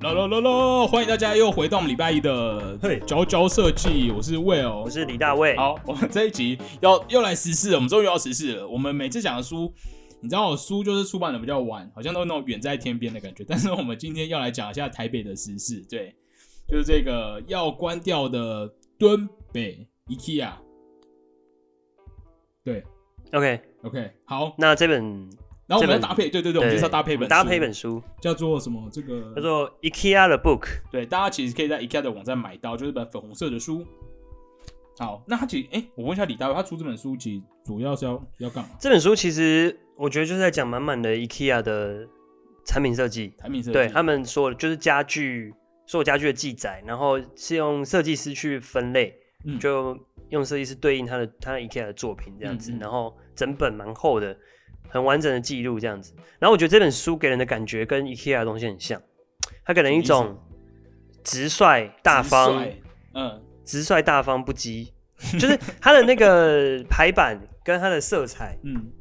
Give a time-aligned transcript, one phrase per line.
[0.00, 0.86] 啦啦啦啦！
[0.86, 5.56] 欢迎大家又回到我们礼拜一的嘿佼佼设计，我是 Will，我是李大卫。
[5.56, 8.68] 好，我们这一集要又来时事了，我们终于要时事了。
[8.68, 9.72] 我们每次讲的书，
[10.20, 13.44] 你知道，书就是出版的比较晚，好像都那种远在天边的感觉。
[13.48, 16.14] 但是我们今天要来讲一下台北的时事，对，
[16.68, 20.52] 就是这个要关掉的敦北 IKEA。
[22.62, 22.84] 对
[23.32, 25.28] OK，，OK，好，那这本
[25.68, 28.88] 然后我们要搭配，对对对，我们就是要搭配一本书，搭配一本书，叫做什么？
[28.90, 30.66] 这个叫做 IKEA 的 Book。
[30.90, 33.86] 对，大家其实可以在 IKEA 的网站买到，就是一本粉红色的书。
[34.98, 38.70] 好，那他其实，哎、我问一下李大卫，他出这本书其实主要是要要干嘛？
[38.80, 42.08] 这本书其实我觉得就是在讲满满的 IKEA 的
[42.64, 45.54] 产品设计，产品设计，对他们说的就是家具，
[45.86, 49.14] 所有家具的记载，然后是用设计师去分类，
[49.44, 49.96] 嗯就
[50.30, 54.36] 用设计师对应他的他的 IKEA 的作品这样子，嗯嗯然后整本蛮厚的，
[54.88, 56.12] 很完整的记录这样子。
[56.38, 59.00] 然后我觉得这本书给人的感觉跟 IKEA 的东西很像，
[59.64, 60.38] 它给人一种
[61.22, 62.64] 直率大方。
[63.14, 64.90] 嗯，直率大方不羁，
[65.40, 68.92] 就是它的那个排版跟它的色彩 嗯，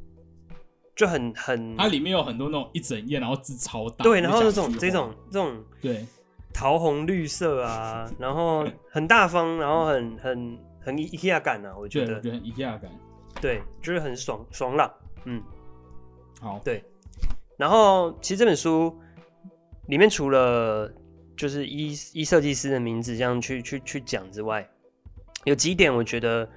[0.95, 6.05] 就很很它里面有很多那种一整页，然后字超大，对，然后那这种这种这种对，
[6.51, 12.91] 桃红绿色啊，然后很大方，然后很很很 IKEA 感啊，我觉对，我得觉得很 IKEA 感。
[13.39, 14.91] 对，就是很爽爽朗，
[15.25, 15.43] 嗯，
[16.39, 16.83] 好，对。
[17.57, 18.95] 然后其实这本书
[19.87, 20.91] 里面除了
[21.35, 24.67] 就是一一设计师的名字这样去去去讲之外，
[25.45, 26.47] 有几点我觉得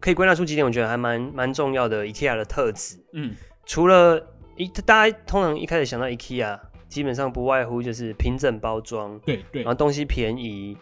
[0.00, 2.98] 可以归纳出几点，我觉得还蛮蛮重要的 IKEA 的特质。
[3.12, 3.34] 嗯，
[3.66, 4.26] 除了
[4.56, 10.76] 一大家通常一开始想到 IKEA，基本上不外乎就是平整包装，对对然后，东西便宜，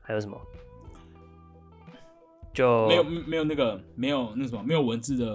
[0.00, 0.40] 还有什么？
[2.54, 5.26] 就没有没有那个没有那什么没有文字的，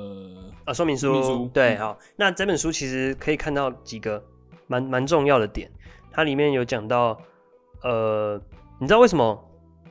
[0.66, 1.52] 啊，说明书，说明书。
[1.54, 1.80] 对，嗯。
[1.80, 4.24] 好，那这本书其实可以看到几个
[4.66, 5.70] 蛮蛮重要的点，
[6.12, 7.20] 它里面有讲到，
[7.84, 8.42] 呃，
[8.80, 9.46] 你知道为什么？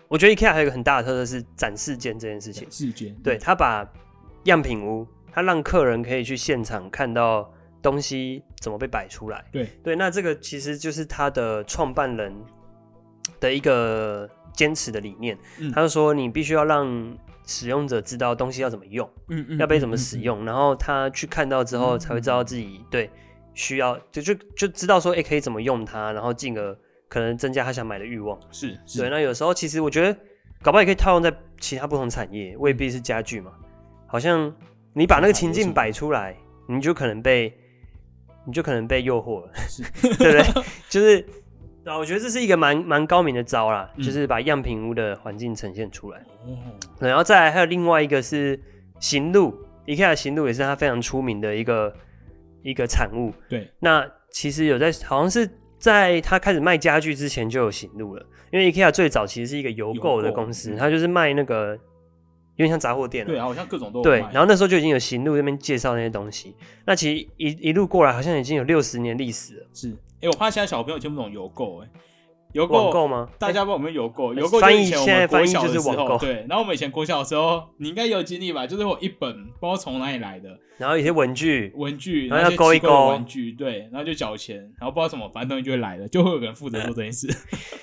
[0.09, 3.87] 我觉得 IKEA 还有一个很大的特色是展示间这件事情，世间，对，他把
[4.45, 7.53] 样品屋，他让客人可以去现场看到
[7.83, 9.69] 东西怎么被摆出来，对。
[9.85, 12.35] 对，那这个其实就是他的创办人
[13.39, 17.17] 的一个坚持的理念，嗯他就说你必须要让
[17.47, 19.09] 使用者知道东西要怎么用。
[19.29, 23.11] 嗯嗯，要被怎么嗯使，用，然后他去看到之后才会知道自己对
[23.55, 26.77] 需要，就就就知道说，哎、可以怎么用它，然后进而
[27.09, 28.39] 可能增加他想买的欲望。
[28.51, 30.13] 是是，对，那有时候其实我觉得，
[30.63, 33.53] 搞不好也可以套用在其他不同产业，未必是家具嘛。
[34.07, 34.55] 好像
[34.93, 36.37] 你把那个情境摆出来，
[36.69, 37.53] 你就可能被，
[38.47, 39.83] 你就可能被诱惑了，是
[40.19, 40.63] 对不对？
[40.89, 41.25] 就是。
[41.89, 46.19] 啊，我觉得这是一个蛮蛮高明的招啦，嗯就是把样品屋的环境呈现出来。
[46.45, 46.57] 哦，
[47.01, 48.61] 然后再来还有另外一个是
[49.01, 49.55] 行路
[49.87, 51.95] ，IKEA 的行路也是它非常出名的一个
[52.63, 53.33] 一个产物。
[53.49, 61.79] 对，那其实有在好像是在它开始卖家具之前就有行路了，因为 IKEA 最早其实是一个邮购的公司，嗯它就是卖那个
[62.59, 66.55] 有点像杂货店啊对，好像各种都有对，然后那时候就已经有行路那边介绍那些东西。
[66.85, 69.67] 那其实一一路过来好像已经有六十年历史了。
[69.73, 71.89] 是，哎，我怕现在小朋友听不懂邮购，哎，
[72.53, 73.29] 邮购网购吗？
[73.39, 74.35] 大家不知道有没有邮购？
[74.35, 76.45] 邮购翻译就是以前我现在翻译就是网购对。
[76.49, 78.67] 然后我们以前国小的时候，你应该有经历吧？
[78.67, 87.29] 就是我一本不知道从哪里来的然后一些文具，文具，然后要勾一勾文具，对，然后就缴钱，然后不知道什么，反正东西就会来了，就会有人负责做这件事。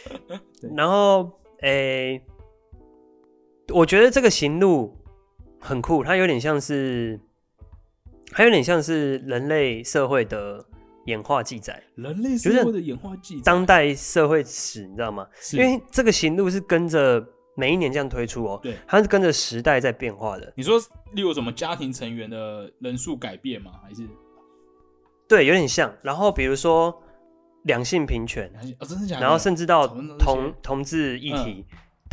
[0.76, 1.32] 然后
[1.62, 2.22] 诶、
[3.74, 4.96] 我觉得这个行路
[5.60, 7.20] 很酷，它有点像是，
[8.32, 10.64] 它有点像是人类社会的
[11.06, 15.28] 演化记载，人类社会的演化记载，当代社会史，你知道吗？
[15.54, 20.80] 因为这个行路是跟着每一年这样推出哦，对它是跟着时代在变化的，你说，
[21.14, 23.72] 例如什么家庭成员的人数改变吗？
[23.84, 24.08] 还是
[25.28, 25.92] 对，有点像。
[26.04, 27.02] 然后比如说
[27.64, 29.22] 两性平权，哦，真的假的？
[29.22, 29.88] 然后甚至到
[30.20, 31.66] 同同志议题，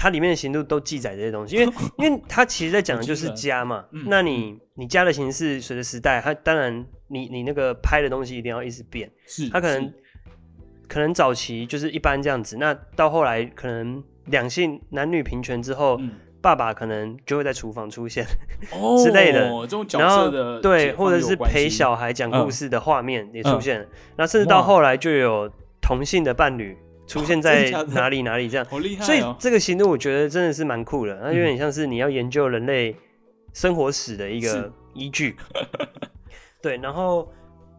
[0.03, 3.85] 它里面的行度都记载这些东西，因为 因为它其实在讲的就是家嘛。
[3.93, 4.03] 嗯。
[4.09, 9.95] 那你你家的形式随着时代，它当然你你那个拍的东西一定要一直变，是它可能
[10.89, 16.11] 可能早期就是一般这样子，那到后来可能两性男女平权之后，嗯。
[16.43, 18.27] 爸爸可能就会在厨房出现，
[18.73, 19.49] 哦 之类的。
[19.61, 25.49] 这种角然后色的对，或者是陪小孩讲故事的画面也出嗯现了，那甚至到后来就有
[25.81, 26.77] 同性的伴侣
[27.13, 28.67] 出现 在哪里哪里这样。
[28.71, 29.37] 好厉害所以哦！
[29.39, 32.97] 这个行动我觉得真的是蛮酷的，它有点像是你要研究人类
[33.53, 35.37] 生活史的一个依据。
[36.63, 37.31] 对，然后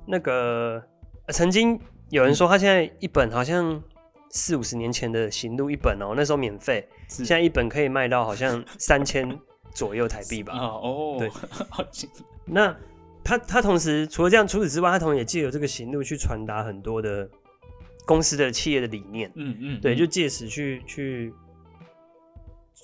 [0.06, 0.84] 那个、
[1.26, 3.82] 呃曾经有人说他现在一本好像
[4.30, 9.40] 四五十年前的行路一本哦，那时候免费，现在一本可以卖到好像三千
[9.74, 10.54] 左右台币吧。
[10.60, 11.30] 啊哦，对
[11.70, 12.10] 好惊
[12.46, 12.76] 那
[13.24, 17.28] 他他同时除了这样，除此之外，他同时也借由这个行路去传达很多的
[18.06, 21.34] 公司的企业的理念，嗯嗯，对，嗯就借此去去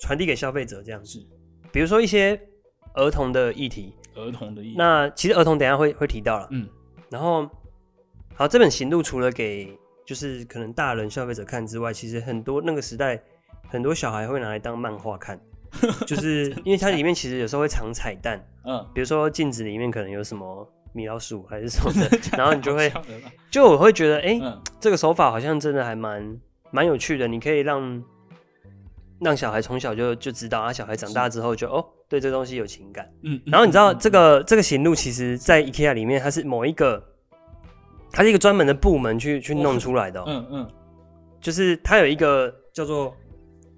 [0.00, 1.18] 传递给消费者这样子。
[1.72, 2.40] 比如说一些
[2.94, 4.74] 儿童的议题，儿童的议题。
[4.76, 6.48] 那其实儿童等一下会会提到了。
[6.50, 6.68] 嗯
[7.10, 7.48] 然后，
[8.34, 9.76] 好，这本行路除了给
[10.06, 13.20] 就是可能大人消费者看之外，其实很多那个时代
[13.68, 15.40] 很多小孩会拿来当漫画看，
[16.06, 22.92] 就是因为它里面其实有时候会藏彩蛋，嗯，比如说镜子里面可能有什么米老鼠 还是什么的，然后你就会
[23.50, 24.60] 就我会觉得，哎、嗯。
[24.80, 26.40] 这个手法好像真的还蛮
[26.70, 28.02] 蛮有趣的，你可以让
[29.20, 33.06] 让小孩从小就就知道，啊，小孩长大之后就哦对这东西有情感。
[33.22, 37.02] 嗯，然后你知道嗯这个这个行路，其实在 IKEA 里面，它是某一个，
[38.10, 40.70] 它是一个专门的部门去去弄出来的、哦，嗯嗯。
[41.40, 43.14] 就是它有一个叫做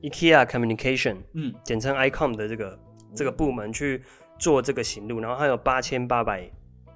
[0.03, 2.79] IKEA Communication，嗯，简称 ICOM 的这个
[3.15, 4.03] 这个部门去
[4.39, 6.49] 做这个行路，然后它有八千八百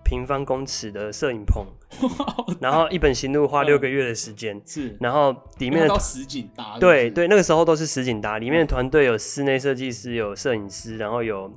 [0.09, 1.67] 平方公尺的摄影棚，
[2.63, 3.67] 然后一本行路花嗯。
[3.67, 4.97] 六个月的时间，是。
[5.01, 11.53] 然后里面的到实景搭，对对，那个时候都是实景搭，里面的团队有室内设计师，有摄影师，然后有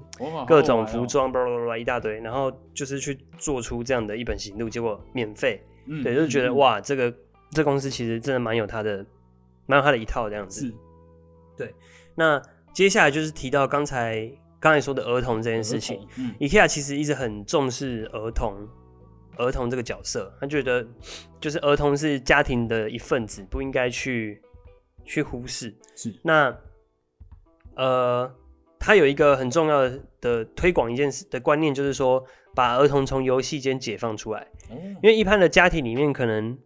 [0.48, 7.14] 各种服，装，巴拉巴拉一大堆，然后就是去做出这样的一本行路，结果免费，嗯对，就觉得，嗯哇，这个
[7.52, 9.06] 这公司其实真的蛮有它的，
[9.68, 10.74] 蛮有它的一套这样子。
[11.56, 11.76] 对
[12.16, 12.42] 那
[12.74, 18.68] 接下来就是提到刚才刚才说的儿童这件事情嗯，IKEA 其实一直很重视儿童，
[19.38, 20.86] 儿童这个角色，他觉得
[21.40, 24.42] 就是儿童是家庭的一份子，不应该去
[25.06, 25.74] 去忽视。
[25.96, 26.14] 是。
[26.24, 26.56] 那
[27.76, 28.30] 呃，
[28.78, 32.22] 他有一个很重要的的推广一件事的观念，就是说
[32.54, 34.76] 把儿童从游戏间解放出来，哦。
[35.02, 36.58] 因为一般的家庭里面可能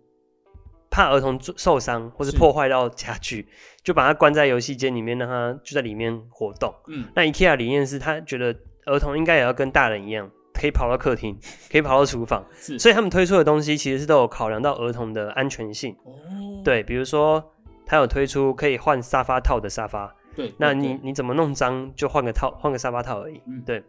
[0.94, 2.38] 怕儿童受伤或是是。
[2.38, 3.48] 破坏到家具，
[3.84, 6.72] 就把他关在游戏间里面，让他就在里面活动。
[6.88, 7.06] 嗯。
[7.16, 8.56] 那 IKEA 理念是他觉得
[8.86, 11.36] 儿童应该也要跟大人一样，可以跑到客厅，
[11.72, 12.46] 可以跑到厨房，
[12.78, 15.96] 所以他们推出的东西其实是都有考量到儿童的安全性。
[16.04, 16.62] 哦。
[16.64, 17.44] 对，比如说
[17.88, 23.42] 他有推出可以换沙发套的沙发，对，那你你怎么弄脏就换个套，换个沙发套而已。
[23.48, 23.64] 嗯。
[23.66, 23.84] 对，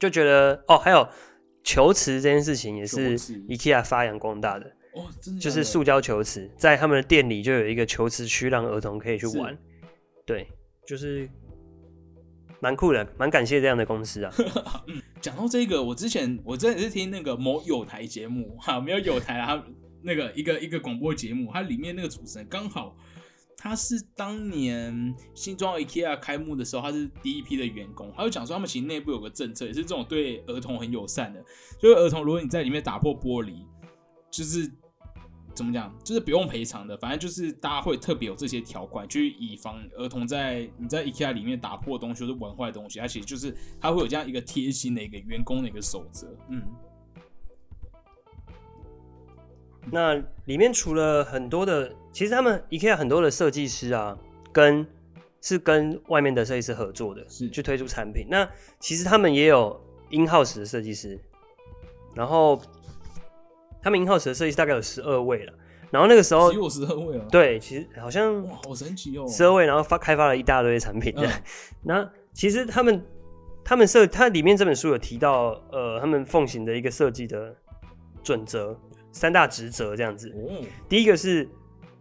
[0.00, 1.06] 就觉得哦，还有
[1.62, 9.56] 球池这件事情也是 IKEA 发扬光大的，哦，真的就是塑胶球池，在他们的店里就有一个球池区，让儿童可以去玩。
[10.26, 10.48] 对，
[10.86, 11.28] 就是
[12.60, 14.32] 蛮酷的，蛮感谢这样的公司啊。
[15.20, 19.64] 讲到这个，我之前我真的是听那个某有台节目，哈，没有有台啊，他
[20.02, 22.96] 那个一个一个广播节目，它里面那个主持人刚好
[23.56, 31.44] 他是当年新庄 IKEA 开幕的时候，他是第一批的员工，他就讲说他们其实内部有个政策，也是这种对儿童很友善的，
[31.78, 33.64] 就是儿童如果你在里面打破玻璃，
[34.30, 34.70] 就是。
[35.60, 35.94] 怎么讲？
[36.02, 46.26] 就是不用赔偿的，反正就是大家会特别有这些条款，去以防儿童在你在 IKEA 里面打破东西或者玩坏东西，它其实就是它会有这样一个贴心的一个员工的一个守则。
[46.48, 46.62] 嗯，
[49.92, 50.14] 那
[50.46, 54.16] 里面除了很多的，其实他们 IKEA 很多的设计师啊，
[54.50, 54.86] 跟
[55.42, 58.26] 是跟外面的设计师合作的，是去推出产品。
[58.30, 58.48] 那
[58.78, 59.78] 其实他们也有
[60.08, 61.20] in house 的设计师，
[62.14, 62.58] 然后
[63.82, 65.52] 他们 in house 的设计师大概有十二位了。
[65.90, 71.12] 然后那个时候只，有十二位哦，，对，其实好像哇，好神奇哦，十二位，然后发开发了一大堆产品。
[71.16, 71.28] 嗯
[71.82, 73.04] 那其实他们
[73.64, 77.52] 他们设，它里面这本书有提到，呃，他们奉行的一个设计的
[78.22, 78.78] 准则，
[79.10, 80.28] 三大职责这样子。
[80.30, 81.48] 哦，第一个是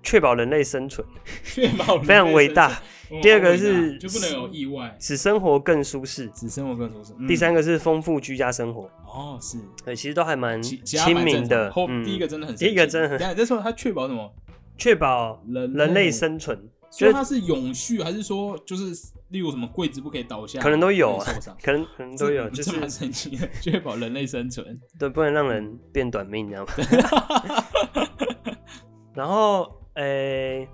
[0.03, 1.05] 确保人类生存，
[1.43, 2.81] 确保非常伟大
[3.21, 6.31] 第二个是就不能有意外，使生活更舒适。
[6.35, 7.13] 使生活更舒适。
[7.17, 11.71] 嗯第三个是丰富居家生活，哦是对，其实都还蛮亲民的。
[12.05, 14.33] 第一个真的很，第一个真的很等一下你再说他确保什么？
[14.77, 18.93] 确保人人类生存，所以它是永续，还是说就是
[19.29, 21.25] 例如什么柜子不可以倒下，可能都有啊
[21.61, 24.79] 可能可能都有，就是蛮神奇的，确保人类生存。
[24.97, 26.71] 对，不能让人变短命，你知道吗？
[29.15, 30.67] 然后，诶、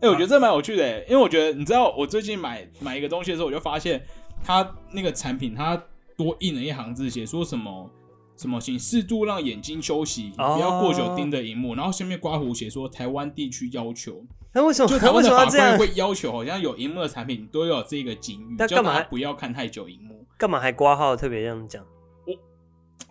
[0.00, 4.02] 哎、我觉得这蛮有趣的欸，因为我觉得你知道，我最近买买一个东西的时候，我就发现
[4.42, 5.80] 它那个产品它
[6.16, 7.90] 多印了一行字，写说什么
[8.36, 11.74] 什么，请适度让眼睛休息，哦不要过久盯着荧幕。
[11.74, 15.86] 然后下面刮胡写说台湾地区要求，那为什么就台为湾的法什么要这样规？
[15.86, 20.24] 会要求，好像有荧幕的产品都要有这个警语，叫但干嘛大家不要看太久荧幕。
[20.38, 21.84] 干嘛还挂号特别这样讲？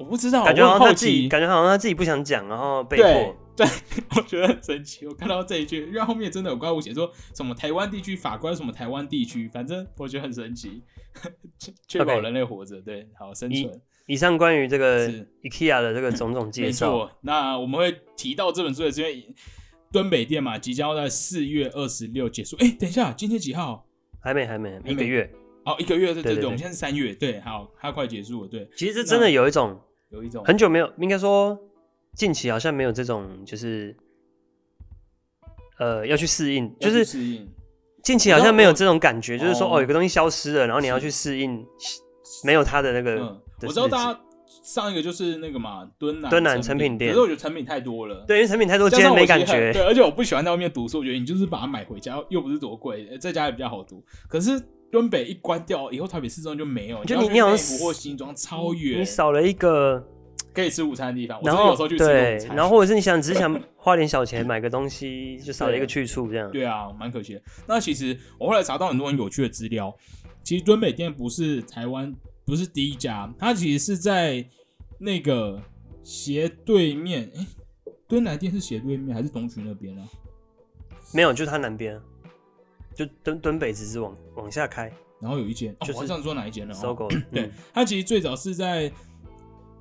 [0.02, 3.36] 我不知道，感觉好像他自己，感觉好像他自己不想讲，然后被迫。
[3.54, 3.68] 对，
[4.16, 5.06] 我觉得很神奇。
[5.06, 10.82] 我看到这一句，因为后面真的有怪物写说什么台湾地区法官，什么台湾地区，反正我觉得很神奇，
[11.60, 13.70] 确确保人类活着，对，好生存，
[14.08, 17.12] 以上关于这个是 IKEA 的这个种种介绍，错。
[17.22, 19.28] 那我们会提到这本书，的是因为
[19.92, 22.56] 敦北店嘛，即将要在四月二十六结束。
[22.62, 23.86] 哎，等一下，今天几号？
[24.22, 25.30] 还没还没没一个月。
[25.66, 29.80] 哦，一个月，对对对，对对对我们现在是三月，对，好，它快结束了，对，其实这真的有一种
[30.12, 31.58] 有一种很久没有，应该说
[32.16, 33.96] 近期好像没有这种，就是
[35.80, 37.48] 呃要去适应，就是适应。
[38.04, 41.66] 近期好像没有这种感觉，就是说哦哦有个东西消失了，然后你要去适应，
[42.44, 44.20] 没有它的那个嗯，我知道大家
[44.64, 48.26] 上一个就是那个嘛，敦南敦南成成品店可是我觉得成品太多了。
[48.28, 49.72] 对，因为成品太多，加今天没感觉。
[49.72, 54.04] 对，而且我不喜欢在外面读书，我觉得你就是把它买回家，又不是多贵，呃在家也比较好读。
[54.28, 54.60] 可是
[54.92, 60.06] 敦北一关掉以后，台北市中就没有，就你你好像内湖或新庄超远你，少了一个，
[60.54, 61.40] 可以吃午餐的地方。
[61.44, 66.52] 然后有时候去吃对午，餐，然后或者是你想只是想花点小钱买个东西，就少了一个去处，这样。
[66.52, 67.42] 对啊，蛮可惜的。
[67.68, 69.96] 那其实我后来查到很多很有趣的资料，
[70.44, 72.14] 其实敦北店不是台湾
[72.46, 74.46] 不是第一家，它其实是在
[75.00, 75.62] 那个
[76.04, 77.48] 斜对面，哎、
[78.08, 80.04] 敦南店是斜对面还是东区那边啊？
[81.14, 82.02] 没有，就是它南边啊，
[82.94, 86.78] 就敦敦北只是往往下开然后有一间，哦就是我想说哪一间了、哦？
[86.82, 87.08] 搜狗。
[87.32, 88.92] 对嗯，它其实最早是在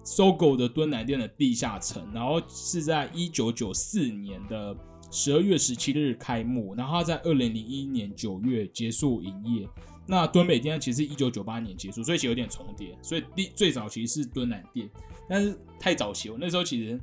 [0.05, 4.77] 搜狗的敦南店的地下层，然后是在一九九四年的
[5.11, 9.69] 十二月十七日开幕，然后它在二零零一年九月结束营业。
[10.07, 12.99] 那敦北店其实是一九九八年结束，所以其实有点重叠。
[13.01, 14.91] 所以第最早其实是敦南店，
[15.29, 17.01] 但是太早期，我那时候其实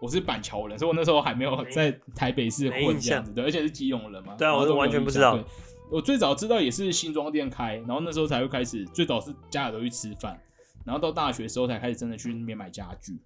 [0.00, 4.34] 我是板桥人，所以我那时候还没有在台北市混这样子的，而且是基隆人嘛。
[4.36, 5.38] 对啊我然后都完全不知道
[5.90, 10.38] 我最早知道也是新庄店开，然后那时候才会开始，最早是家里都去吃饭，
[10.84, 13.18] 然后到大学的时候才开始真的去那边买家具。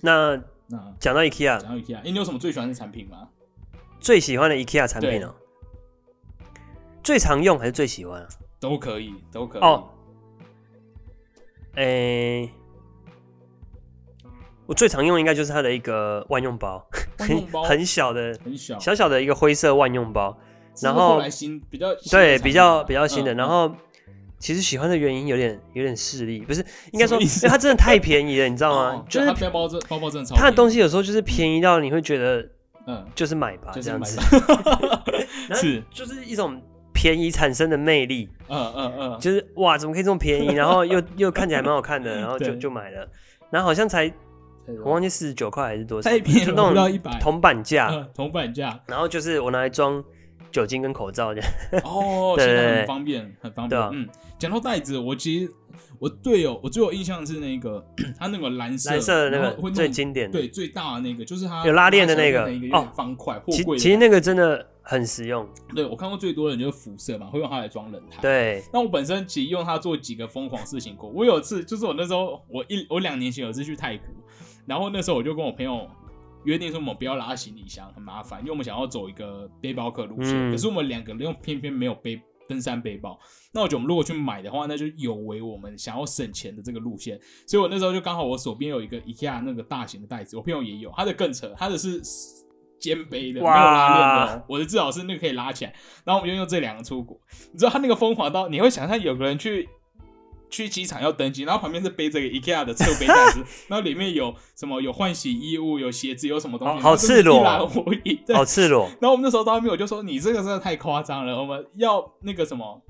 [0.00, 3.28] 那那讲到 IKEA，讲到 IKEA，哎、你有什么最喜欢的产品吗？
[3.98, 5.34] 最喜欢的 IKEA 产品哦，
[7.02, 8.28] 最常用还是最喜欢啊？
[8.60, 9.62] 都可以，都可以。
[9.62, 9.88] 哦
[11.74, 12.50] 诶、
[14.70, 16.80] 我最常用应该就是它的一个万用包，
[17.18, 20.38] 很很小的、很小，小小的一个灰色万用包，
[20.80, 21.60] 然后比较新
[22.08, 23.34] 对，比较比较新的。
[23.34, 23.74] 嗯然后
[24.38, 29.04] 其实喜欢的原因有点有点势利，不是应该说，因为它真的太便宜了，你知道吗哦？
[29.08, 32.48] 就是包真包包真的超它的东西，有时候就是便宜到你会觉得
[32.86, 34.20] 嗯，就是买吧这样子，
[35.52, 36.62] 是，就是一种
[36.94, 38.28] 便宜产生的魅力。
[38.48, 40.54] 嗯嗯嗯，就是哇，怎么可以这么便宜？
[40.54, 43.08] 然后又 又看起来蛮好看的，然后就就买了。
[43.50, 44.08] 然后好像才
[44.84, 47.88] 我忘记四十九块还是多少，太便宜一百，铜板价。
[47.90, 48.80] 嗯铜板价。
[48.86, 50.02] 然后就是我拿来装
[50.50, 51.50] 酒精跟口罩这样。
[51.84, 53.80] 哦， 对很方便，很方便。
[53.92, 54.08] 嗯，
[54.38, 55.52] 讲到袋子，我其实
[55.98, 57.84] 我队友，我最有印象是那个
[58.18, 62.46] 它那个蓝色，蓝色的那个最经典的对，最大的那个就是它有拉链的那个
[62.94, 63.78] 方块货其柜。
[63.78, 65.46] 其实那个真的很实用。
[65.74, 68.20] 对我看过最多的人就是辐射嘛，会用它来装冷台。。
[68.20, 71.08] 对，那我本身其实用它做几个疯狂事情过。
[71.08, 74.06] 我有一次就是我那时候我一我两年前有一次去泰国，
[74.70, 75.84] 然后那时候我就跟我朋友
[76.44, 80.32] 约定说我们不要拉行李箱，很麻烦，因为我们想要走一个背包客路线。
[80.32, 83.18] 嗯可是我们两个人又偏偏没有背登山背包，
[83.52, 87.18] 那我觉得我们如果去买的话，那就有违我们想要省钱的这个路线。
[87.48, 92.00] 所以我那时候就刚好我手边有一个 IKEA 那个大型的袋子，我朋友也有，他的更扯，他的是。
[92.80, 97.20] 肩背的，没有拉链的哦，我的至少是那个可以拉起来，然后我们就用这两个出国。
[97.52, 99.68] 你知道他那个疯狂到，你会想象有个人去
[100.50, 108.20] 去机场要登机，然后旁边是背着一个 IKEA 的侧背袋子， 然后里面有什么有换洗衣物、有鞋子、有什么东西，好好赤裸一览无遗。
[108.34, 108.86] 好赤裸。
[109.00, 112.82] 然后我们那时候到那边，我就说你这个真的太夸张了，我们要那个什么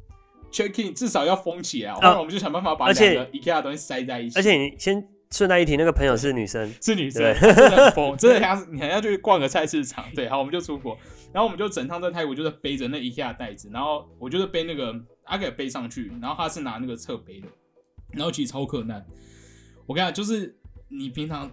[0.51, 4.39] check in 至少要封起来，后来我们就想办法把两个 IKEA 的东西塞在一起。
[4.39, 10.05] 而且你先顺带一提，那个朋友是女生，是女生， 真的很疯，真的像你还要去逛个菜市场。
[10.15, 10.99] 对，好，我们就出国，
[11.33, 14.93] 然后我们就整趟在泰国就是背着那 IKEA 袋子，然后我就是背那个
[15.31, 17.49] 阿给背上去，然后他是拿那个侧背的，
[18.13, 19.05] 然后其实超困难。
[19.87, 20.55] 我跟你讲，就是
[20.89, 21.51] 你平常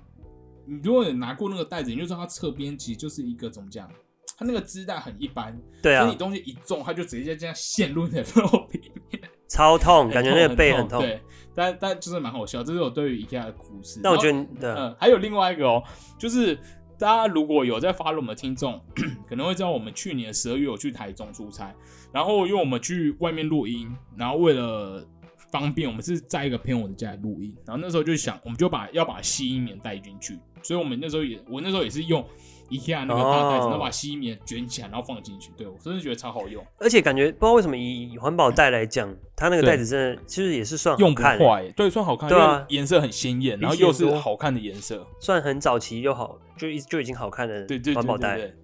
[0.66, 3.90] 你如果有拿过那个袋子，你就知道它侧边其实就是一个怎么讲，
[4.36, 9.22] 它那个支带很一般，对啊所以你，东西一重，它就直接这样陷入你的肉里面。
[9.48, 11.00] 超痛，感觉那个背很痛。
[11.00, 11.22] 很对，
[11.56, 14.02] 但但就是蛮好笑，这是我对于 IKEA 的故事。
[14.04, 14.30] 但我觉
[14.60, 15.82] 得，嗯，还有另外一个哦，
[16.20, 16.58] 就是
[17.00, 18.82] 大家如果有在发了我们的听众，
[19.30, 21.74] 可能会知道我们去年十二月有去台中出差，
[22.12, 25.08] 然后因为我们去外面录音，然后为了
[25.52, 32.26] 方便，我们是在一个朋友的家里录音，然后那时候就想，我们就把要把吸音棉带进去，所以我们那时候也我那时候也是用
[32.70, 33.70] IKEA 那个大袋子，哦。
[33.70, 48.36] 然后把吸音棉卷起来，然后放进去，对我真的觉得超好用，而且感觉不知道为什么以以环保袋来讲，它那个袋子真的其实也是算好用不看，坏，对，算好看，对啊颜色很鲜艳，然后又是好看的颜色，算很早期又好，就一就已经好看的对对对环保袋。
[48.36, 48.56] 对对。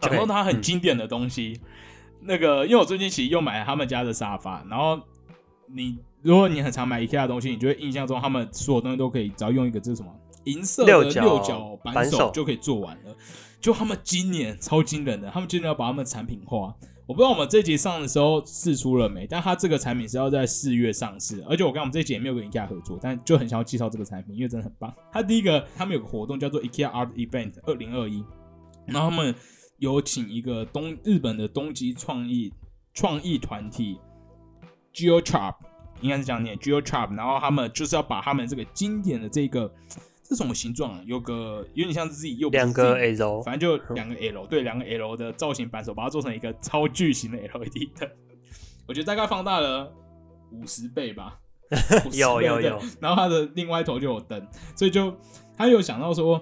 [0.00, 1.60] 讲到它很经典的东西，
[2.22, 4.98] 那个因为我最近其实又买了他们家的沙发，然后
[5.66, 13.16] 你如果你很常买 IKEA 的东西，你就会印象中他们所有东西都可以只要用一个这是什么银色的六角扳扳手手就可以做完了。
[13.60, 16.74] 就他们今年超惊人的，他们今年要把他们产品化。
[17.06, 24.94] 我不知道我们这集上的时候试出了没，但它这个产品是要在四月上市，而且我跟我们这集也没有跟 IKEA 合作，但就很想要介绍这个产品，因为真的很棒。
[25.10, 28.24] 它第一个，他们有个活动叫做 IKEA Art Event 二零二一，
[28.86, 29.34] 然后他们
[29.78, 32.52] 有请一个东日本的东极创意
[32.94, 33.98] 创意团体
[34.94, 35.54] GeoChop，
[36.00, 39.72] 应该是这样念 Geo Trap，然后他们就是要把他们这个经典的这个。
[40.22, 41.00] 这什么形状啊？
[41.06, 48.08] 有个有点像 Z，又两个 L，反正就两个 L，对，两个 L 的造型扳手，把它做成一个超巨型的 LED 灯。
[48.86, 49.92] 我觉得大概放大了
[50.52, 51.36] 五十倍吧。
[52.14, 52.80] 有有有。
[53.00, 55.12] 然后它的另外一头就有灯，所以就
[55.56, 56.40] 他有想到说，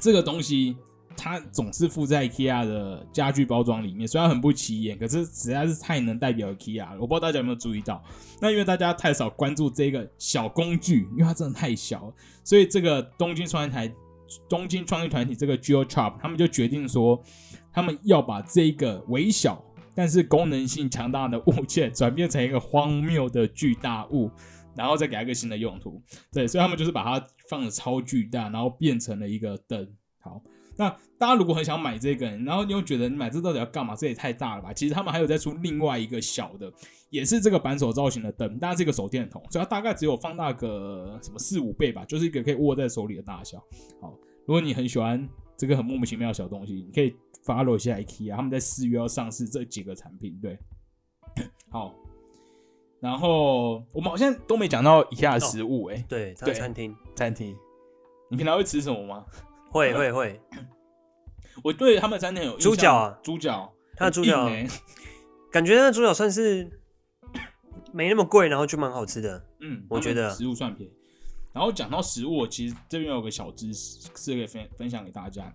[0.00, 0.76] 这个东西
[1.20, 7.00] 它总是附在 IKEA 的家具包装里面，虽然很不起眼，可是实在是太能代表 IKEA 了。
[7.00, 8.00] 我不知道大家有没有注意到，
[8.40, 12.14] 那因为大家太少关注这个小工具，因为它真的太小。
[12.44, 13.92] 所以这个东京创意台、
[14.48, 17.20] 东京创意团体这个 GeoChop，他们就决定说，
[17.72, 19.60] 他们要把这个微小
[19.96, 24.30] 但是功能性强大的物件转变成一个荒谬的巨大物，
[24.76, 26.00] 然后再给它一个新的用途。
[26.32, 29.88] 对，所以他们就是把它放的超巨大，然后变成了一个灯。
[30.20, 30.40] 好。
[30.78, 33.96] 那大家如果很想买这个，然后你又觉得你买这到底要干嘛？
[33.96, 34.72] 这也太大了吧！
[34.72, 36.72] 其实他们还有在出另外一个小的，
[37.10, 43.58] 也是这个扳手造型的灯，但是一个手电筒，所以它大概只有放大个什么四五倍吧，就是一个可以握在手里的大小。
[44.00, 44.14] 好，
[44.46, 47.12] 如果你很喜欢这个很莫名其妙的小东西，你可以
[47.44, 50.38] follow 一下 IKEA，他们在四月要上市这几个产品。
[50.40, 50.56] 对，
[51.70, 51.92] 好，
[53.00, 57.56] 然后我们好像都没讲到 IKEA 的食物，哎，对，在餐厅，餐厅，
[58.30, 59.24] 你平常会吃什么吗？
[59.70, 60.40] 会会会，
[61.62, 64.48] 我对他们餐厅有猪脚啊，猪脚，他的猪脚，
[65.52, 66.80] 感觉那猪脚算是
[67.92, 69.44] 没那么贵，然后就蛮好吃的。
[69.60, 70.92] 嗯，我觉得食物算便宜。
[71.52, 75.52] 然后讲到食物，其实这边有个小知识是可以分分享给大家。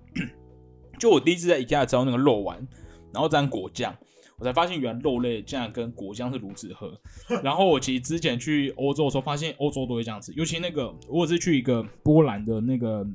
[1.00, 2.67] 就我第一次在 IKEA 吃到那个肉丸，
[3.13, 3.96] 然后沾果酱，
[4.38, 7.00] 我才发现原来肉类竟然跟果酱是如此合。
[7.41, 13.06] 然后我其实之前去欧洲的时候，发现欧洲都会这样子，尤其那个我是去一个波兰的那个。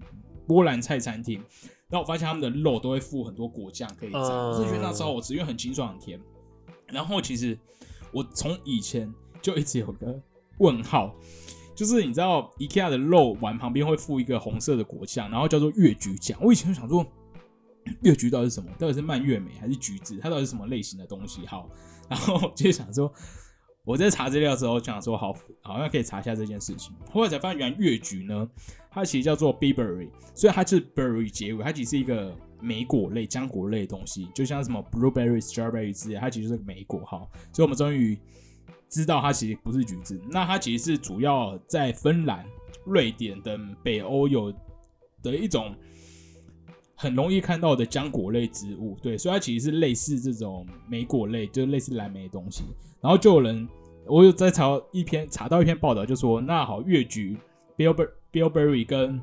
[0.48, 1.38] 波兰菜餐厅，
[1.88, 6.18] 然后我发现他们的肉都会附很多果酱可以蘸，我是觉得那超好吃，因为很清爽很甜。
[6.86, 7.56] 然后其实
[8.12, 10.20] 我从以前就一直有个
[10.58, 11.14] 问号，
[11.76, 16.38] 就是你知道 IKEA 的肉丸旁边会附一个红色的果酱，然后叫做越橘酱。
[16.42, 17.06] 我以前就想说，
[18.00, 18.70] 越橘到底是什么？
[18.78, 20.18] 到底是蔓越莓还是橘子？
[20.22, 21.46] 它到底是什么类型的东西？
[21.46, 21.68] 好，
[22.08, 23.12] 然后就想说。
[23.88, 26.94] 我在查资料的时候想说，好，好像可以查一下这件事情。
[27.10, 28.46] 后来才发现，原来越橘呢，
[28.90, 37.00] 它其实叫做 berry，所以它是 berry 结尾，它其实是一个莓果类、浆果类的东西，就像什么 blueberry、strawberry 之类，它其实是个莓果。
[37.06, 38.18] 哈，所以我们终于
[38.90, 40.20] 知道它其实不是橘子。
[40.28, 42.44] 那它其实是主要在芬兰、
[42.84, 44.52] 瑞典等北欧有
[45.22, 45.74] 的一种
[46.94, 48.98] 很容易看到的浆果类植物。
[49.00, 52.64] 对，所以它其实是类似这种莓果类，就是类似蓝莓的东西。
[53.00, 53.66] 然后就有人。
[54.08, 57.36] 我有在查一篇查到一篇报道，就说那好，越橘
[57.76, 59.20] bilber bilberry 跟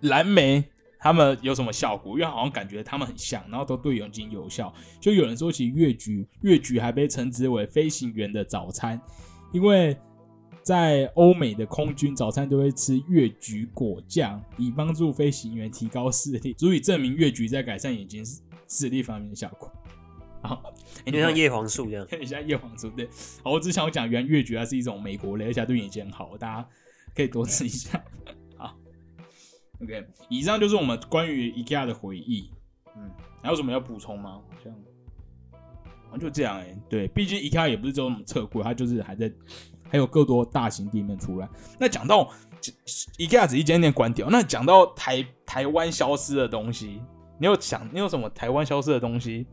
[0.00, 0.64] 蓝莓
[0.98, 2.12] 他们有什么效果？
[2.12, 4.72] 因为好像感觉他们很像，然后都对眼睛有效。
[5.00, 9.00] 就有人说，其实越橘越橘还被称之为飞行员的早餐，
[9.52, 9.96] 因为
[10.62, 18.24] 在欧美的空军早餐都会吃越橘果酱，以帮助飞行员提高视力，足以证明越橘在改善眼睛
[18.68, 19.70] 视力方面的效果。
[20.42, 20.74] 好，
[21.06, 22.90] 你就像叶黄素这样，有点像叶黄素。
[22.90, 23.08] 对，
[23.44, 26.68] 好，我只想讲，原来越橘它是一种美国类，而且对眼睛很好，大家
[27.14, 28.02] 可以多吃一下。
[28.58, 28.76] 好
[29.80, 32.50] ，OK，以上就是我们关于 IKEA 的回忆。
[32.96, 33.08] 嗯，
[33.40, 34.32] 还有什么要补充吗？
[34.32, 34.72] 好像，
[35.52, 36.76] 好像就这样哎。
[36.90, 39.32] 对，毕竟 IKEA 也不是只有那么测贵，它就是还在
[39.88, 41.48] 还有更多大型地面出来。
[41.78, 42.28] 那讲到
[43.16, 47.00] IKEA 只一间店关掉，那讲到台台湾消失的东西，
[47.38, 49.46] 你有想你有什么台湾消失的东西？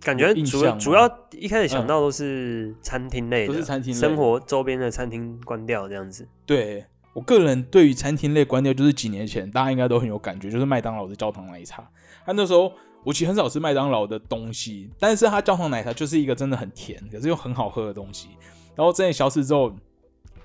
[0.00, 6.28] 感觉主主要一开始想到都是餐厅类的，都是餐厅生活周边的餐厅关掉这样子。
[6.44, 11.88] 对我个人对于餐厅类关掉，就是几年前大家应该都很有感觉，就是麦当劳的焦糖奶茶。
[12.24, 12.72] 他那时候
[13.04, 18.28] 我其实很少吃麦当劳的东西，但是它焦糖奶茶就是一个真的很甜，可是又很好喝的东西。
[18.74, 19.74] 然后真的消失之后，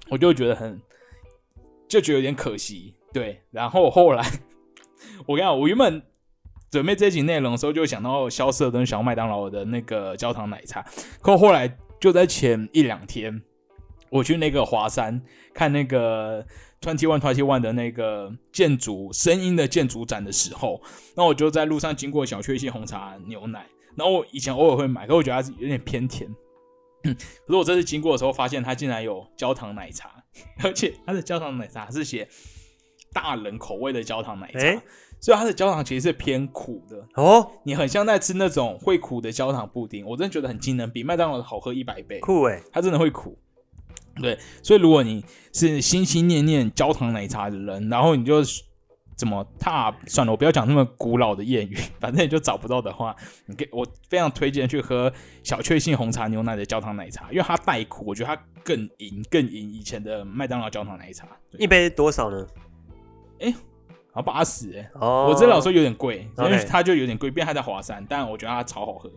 [0.10, 0.82] 我就觉得很
[1.88, 2.94] 就觉得有点可惜。
[3.14, 4.26] 对，然后后来
[5.28, 6.02] 我跟你讲，我原本。
[6.72, 10.84] 准备这集内容的时候，就想到消失的东西，想麦当劳的那个焦糖奶茶。
[11.22, 13.42] 可后来就在前一两天，
[14.10, 15.22] 我去那个华山
[15.54, 16.42] 看那个
[16.80, 20.82] Twenty One Twenty One 的那个建筑声音的建筑展的时候，
[21.14, 23.66] 那我就在路上经过小确幸红茶牛奶。
[23.98, 26.34] 然后我以前偶尔会买，可我觉得它是有点偏甜。
[27.04, 30.24] 可是我这次经过的时候，发现它竟然有焦糖奶茶，
[30.64, 32.26] 而且它的焦糖奶茶是写
[33.12, 34.82] 大人口味的焦糖奶茶，
[35.22, 37.08] 所以它的焦糖其实是偏苦的。
[37.14, 42.20] 哦，你很像在吃那种会苦的焦糖布丁，我真的觉得很惊人，比麦当劳的好喝一百倍。
[42.20, 43.38] 酷哎，它真的会苦。
[44.22, 48.42] 对，所以如果你是心心念念焦糖奶茶的人，然后你就
[49.16, 61.28] 怎么踏算了，我不要讲那么古老的谚语， 反正你就找不到的话，你给我非常推荐去喝小确幸红茶牛奶的焦糖奶茶，因为它带苦，我觉得它更赢更赢以前的麦当劳焦糖奶茶。
[61.60, 62.48] 一杯多少呢？
[64.14, 69.10] 好八十哎，哦，我真的老说有点贵，因为它就有点贵，毕竟它在华山，但我觉得它超好喝。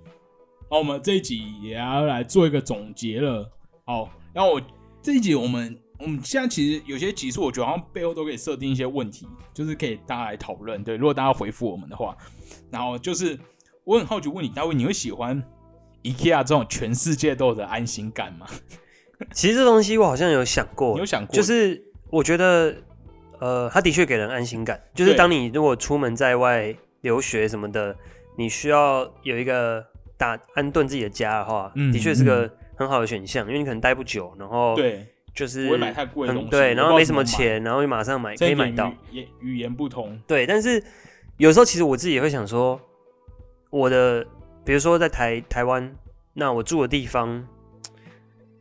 [0.71, 3.51] 好，我们这一集也要来做一个总结了。
[3.85, 4.63] 好，然后我
[5.03, 10.83] 这一集我们我们现在其实有些集数，我觉得好像背后都可以设定一些问题，就是可以大家来讨论。
[10.85, 12.17] 对，如果大家回复我们的话，
[12.71, 13.39] 然后就是
[13.85, 15.43] 我很好奇问你，大卫，你会喜欢
[16.03, 18.47] IKEA 这种全世界都有的安心感吗？
[19.33, 21.35] 其实这东西我好像有想过有，想过？
[21.35, 22.75] 就是我觉得，
[23.41, 24.81] 呃，它的确给人安心感。
[24.95, 27.97] 就是当你如果出门在外留学什么的，
[28.37, 29.85] 你需要有一个
[30.17, 38.93] 打安顿自己的家的话，嗯的确是个很好的选项，因为你可能待不久，然后对，就是不会买太贵的东西对，然后没什么钱，然后就马上买可以买到。
[39.11, 40.83] 语言语言不同，对，但是
[41.37, 42.81] 有时候其实我自己也会想说，
[43.71, 44.25] 我的
[44.65, 45.95] 比如说在台台湾，
[46.33, 47.47] 那我住的地方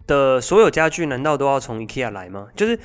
[0.05, 2.47] 的所有家具，难道都要从 IKEA 来吗？
[2.55, 2.77] 就是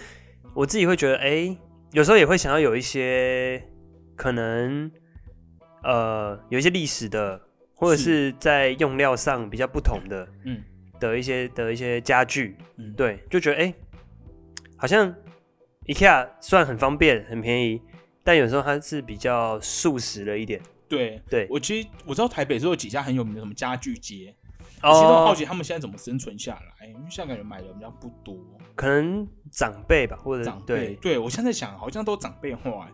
[0.55, 1.57] 我自己会觉得，哎、
[1.93, 3.63] 有时候也会想要有一些
[4.15, 4.91] 可能，
[5.83, 7.41] 呃，有一些历史的，
[7.75, 10.63] 或者是是在用料上比较不同的嗯
[11.01, 13.75] 的一些的一些家具，嗯，对，就觉得哎、诶
[14.77, 15.15] 好像
[15.87, 17.81] IKEA 虽然很方便、很便宜，
[18.23, 20.61] 但有时候它是比较素食了一点。
[20.89, 21.23] 对。
[21.31, 24.35] 对，我其实我知道台北是有几家很有名的什么家具街，
[24.83, 28.37] 我其实都好哦，奇他们现在怎么生存下来，因为现在感觉买的比较不多，
[28.75, 30.75] 可能长辈吧，或者长辈。
[30.75, 32.93] 对，对我现在想好像都长辈化，欸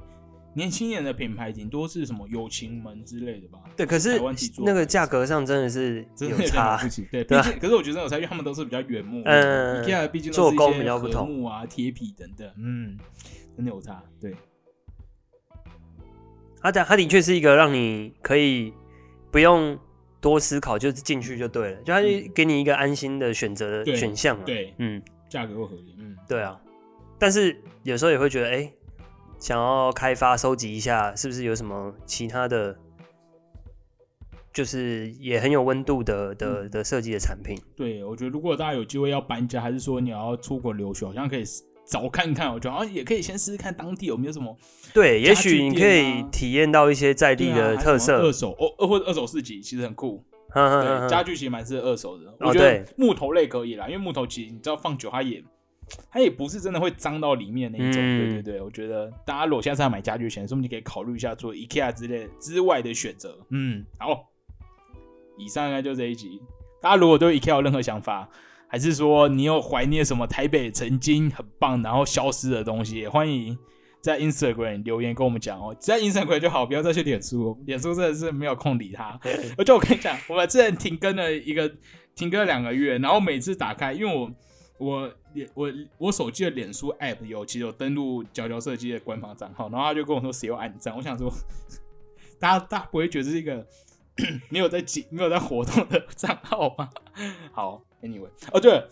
[0.56, 4.20] 年轻人的品牌顶多是什么友情门之类的吧，对，可是
[4.58, 6.80] 那个价格上真的是有差。
[7.10, 12.96] 对，对啊毕竟可是我觉得有差，因为他们都是比较原木，嗯毕竟做工比较不同木啊、贴皮等等，嗯，
[13.56, 14.00] 真的有差。
[14.20, 14.32] 对，
[16.62, 18.72] 它的它的确是一个让你可以
[19.32, 19.76] 不用
[20.20, 24.44] 多思考，就是进去就对了，就它就给你一个安心的选择选项嘛。
[24.46, 25.02] 对，嗯，
[25.34, 26.56] 价格又合理，嗯，对啊。
[27.18, 28.72] 但是有时候也会觉得，哎、
[29.40, 32.76] 想要开发收集一下，是不是有什么其他的，
[34.52, 37.60] 就是也很有温度的的的设计的产品？
[37.74, 41.42] 对，我觉得如果大家有机会要搬家，还是说你要出国留学，好像可以
[41.84, 42.52] 找看看。
[42.54, 44.56] 我觉得好像也可以先试试看当地有没有什么
[44.92, 48.32] 对，也许你可以体验到一些在地的特还有什么二。
[48.32, 50.24] 手哦，二或者二手市集，其实很酷。
[51.00, 52.30] 对，家具其实蛮适合二手的。
[52.30, 55.42] 哦我觉得木头类可以啦，因为木头其实你知道放久它也。
[56.10, 63.36] 它也不是真的会脏到里面那一种，嗯对对对，我觉得大家如果下次要买家具前，说不定可以考虑一下做 IKEA 之类之外的选择。
[63.50, 64.30] 嗯，好，
[65.36, 66.40] 以上应该就这一集。
[66.80, 68.26] 大家如果对 IKEA 有任何想法，
[68.66, 73.56] 还是说你有怀念什么台北曾经很棒然后消失的东西，也欢迎
[74.04, 75.74] 在 Instagram 留言跟我们讲哦。
[75.80, 79.18] 在 Instagram 就好，不要再去脸书，脸书真的是没有空理他。
[79.56, 81.66] 而且我跟你讲，我们之前停更了一个
[82.14, 84.30] 停更了两个月，然后每次打开，因为我
[84.76, 91.32] 我脸我我手机的脸书 app 有其实有登录佼佼设计的官方账号，然后他就跟我说谁有按赞，我想说，
[92.38, 93.66] 大家大家不会觉得这是一个
[94.50, 96.90] 没有在紧没有在活动的账号吗？
[97.52, 98.86] 好，anyway，哦对了，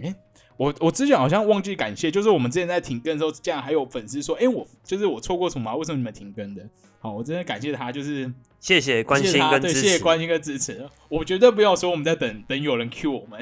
[0.00, 0.14] 诶、
[0.58, 6.68] 我我之前好像忘记感谢，就是我们之前在停更的时候，竟然还有粉丝说，哎、我就是我错过什么啊、为什么你们停更的？
[7.00, 9.80] 好，我真的感谢他，就是谢谢关心跟支持。
[9.80, 10.84] 谢谢关心跟支持。
[11.08, 13.40] 我绝对不要说我们在等等有人 Q 我们。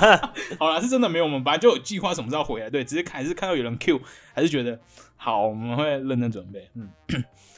[0.58, 4.00] 好啦，是真的没有，我们本来就有计划什么时候回来，对，只是还是看到有人 Q，
[4.32, 4.80] 还是觉得
[5.16, 6.70] 好，我们会认真准备。
[6.74, 6.88] 嗯，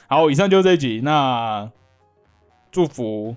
[0.07, 1.71] 好，以上就是这一集，那
[2.69, 3.33] 祝福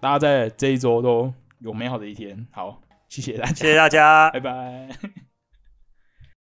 [0.00, 2.44] 大家在这一周都有美好的一天。
[2.50, 4.40] 好，谢谢大家，谢谢大家拜。
[4.40, 4.88] 拜。